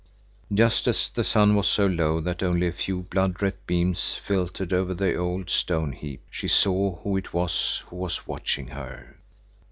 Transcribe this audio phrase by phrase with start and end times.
[0.51, 4.73] Just as the sun was so low that only a few blood red beams filtered
[4.73, 9.15] over the old stone heap, she saw who it was who was watching her.